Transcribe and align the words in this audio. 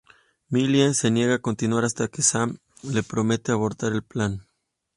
Millie 0.49 0.95
se 0.95 1.11
niega 1.11 1.35
a 1.35 1.41
continuar 1.43 1.85
hasta 1.85 2.07
que 2.07 2.23
Sam 2.23 2.57
le 2.81 3.03
promete 3.03 3.51
abortar 3.51 3.93
el 3.93 4.01
plan. 4.01 4.43